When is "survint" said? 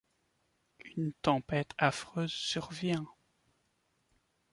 2.31-3.05